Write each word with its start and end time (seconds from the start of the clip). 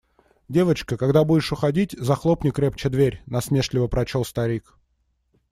«Девочка, 0.49 0.97
когда 0.97 1.23
будешь 1.23 1.51
уходить, 1.51 1.91
захлопни 1.91 2.49
крепче 2.49 2.89
дверь»,– 2.89 3.21
насмешливо 3.27 3.85
прочел 3.87 4.25
старик. 4.25 4.75